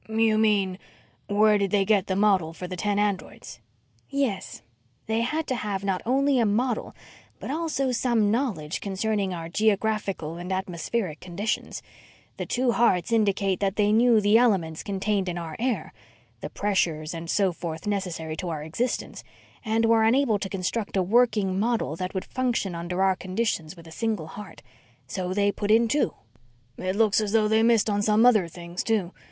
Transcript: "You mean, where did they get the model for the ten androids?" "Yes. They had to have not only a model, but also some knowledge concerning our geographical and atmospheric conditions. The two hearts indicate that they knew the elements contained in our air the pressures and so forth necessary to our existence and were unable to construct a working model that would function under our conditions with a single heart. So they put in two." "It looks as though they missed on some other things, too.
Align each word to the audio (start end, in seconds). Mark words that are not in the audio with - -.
"You 0.09 0.39
mean, 0.39 0.79
where 1.27 1.59
did 1.59 1.69
they 1.69 1.85
get 1.85 2.07
the 2.07 2.15
model 2.15 2.53
for 2.53 2.67
the 2.67 2.75
ten 2.75 2.97
androids?" 2.97 3.59
"Yes. 4.09 4.63
They 5.05 5.21
had 5.21 5.45
to 5.45 5.55
have 5.55 5.83
not 5.83 6.01
only 6.07 6.39
a 6.39 6.45
model, 6.47 6.95
but 7.39 7.51
also 7.51 7.91
some 7.91 8.31
knowledge 8.31 8.81
concerning 8.81 9.31
our 9.31 9.47
geographical 9.47 10.37
and 10.37 10.51
atmospheric 10.51 11.19
conditions. 11.19 11.83
The 12.37 12.47
two 12.47 12.71
hearts 12.71 13.11
indicate 13.11 13.59
that 13.59 13.75
they 13.75 13.91
knew 13.91 14.19
the 14.19 14.39
elements 14.39 14.81
contained 14.81 15.29
in 15.29 15.37
our 15.37 15.55
air 15.59 15.93
the 16.39 16.49
pressures 16.49 17.13
and 17.13 17.29
so 17.29 17.51
forth 17.53 17.85
necessary 17.85 18.35
to 18.37 18.49
our 18.49 18.63
existence 18.63 19.23
and 19.63 19.85
were 19.85 20.03
unable 20.03 20.39
to 20.39 20.49
construct 20.49 20.97
a 20.97 21.03
working 21.03 21.59
model 21.59 21.95
that 21.97 22.15
would 22.15 22.25
function 22.25 22.73
under 22.73 23.03
our 23.03 23.15
conditions 23.15 23.75
with 23.75 23.85
a 23.85 23.91
single 23.91 24.25
heart. 24.29 24.63
So 25.05 25.31
they 25.35 25.51
put 25.51 25.69
in 25.69 25.87
two." 25.87 26.15
"It 26.79 26.95
looks 26.95 27.21
as 27.21 27.33
though 27.33 27.47
they 27.47 27.61
missed 27.61 27.87
on 27.87 28.01
some 28.01 28.25
other 28.25 28.47
things, 28.47 28.83
too. 28.83 29.13